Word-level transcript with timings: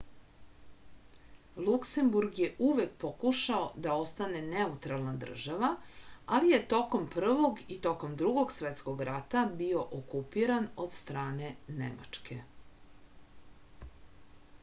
luksemburg 1.65 2.39
je 2.43 2.47
uvek 2.67 2.95
pokušao 3.03 3.67
da 3.87 3.97
ostane 4.05 4.41
neutralna 4.47 5.13
država 5.25 5.69
ali 6.37 6.49
je 6.55 6.59
tokom 6.75 7.05
prvog 7.17 7.61
i 7.67 7.77
tokom 7.89 8.17
drugog 8.23 8.55
svetskog 8.57 9.05
rata 9.13 9.45
bio 9.63 9.85
okupiran 10.01 10.69
od 10.87 10.97
strane 10.99 11.53
nemačke 11.83 12.41